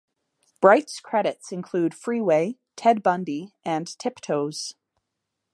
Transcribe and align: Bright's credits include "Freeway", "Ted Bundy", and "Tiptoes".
Bright's 0.61 0.99
credits 0.99 1.51
include 1.51 1.93
"Freeway", 1.93 2.55
"Ted 2.75 3.03
Bundy", 3.03 3.53
and 3.63 3.85
"Tiptoes". 3.99 4.73